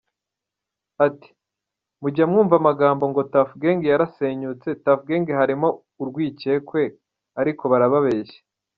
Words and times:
Ati, 1.07 1.29
“Mujya 2.01 2.23
mwumva 2.31 2.53
amagambo, 2.61 3.03
ngo 3.11 3.21
Tuff 3.33 3.49
Gang 3.61 3.81
yarasenyutse, 3.91 4.69
Tuff 4.83 5.01
Gang 5.07 5.25
harimo 5.39 5.67
urwicyekwe, 6.01 6.81
ariko 7.41 7.63
barababeshya. 7.71 8.39